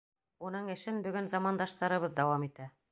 Уның 0.49 0.71
эшен 0.75 0.97
бөгөн 1.09 1.31
замандаштарыбыҙ 1.35 2.19
дауам 2.23 2.51
итә. 2.53 2.75